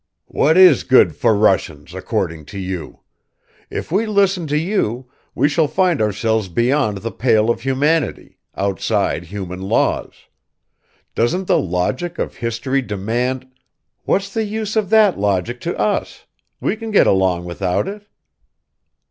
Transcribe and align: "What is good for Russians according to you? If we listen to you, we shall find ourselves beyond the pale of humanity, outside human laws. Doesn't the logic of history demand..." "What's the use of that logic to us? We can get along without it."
"What 0.25 0.57
is 0.57 0.81
good 0.83 1.15
for 1.15 1.35
Russians 1.35 1.93
according 1.93 2.45
to 2.45 2.57
you? 2.57 3.01
If 3.69 3.91
we 3.91 4.07
listen 4.07 4.47
to 4.47 4.57
you, 4.57 5.05
we 5.35 5.47
shall 5.47 5.67
find 5.67 6.01
ourselves 6.01 6.47
beyond 6.49 6.97
the 7.03 7.11
pale 7.11 7.51
of 7.51 7.61
humanity, 7.61 8.39
outside 8.55 9.25
human 9.25 9.61
laws. 9.61 10.15
Doesn't 11.13 11.45
the 11.45 11.59
logic 11.59 12.17
of 12.17 12.37
history 12.37 12.81
demand..." 12.81 13.47
"What's 14.05 14.33
the 14.33 14.43
use 14.45 14.75
of 14.75 14.89
that 14.89 15.19
logic 15.19 15.61
to 15.61 15.77
us? 15.77 16.25
We 16.59 16.75
can 16.75 16.89
get 16.89 17.05
along 17.05 17.45
without 17.45 17.87
it." 17.87 18.07